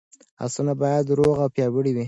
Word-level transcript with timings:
اسونه 0.45 0.73
باید 0.81 1.05
روغ 1.17 1.35
او 1.43 1.49
پیاوړي 1.55 1.91
وي. 1.93 1.99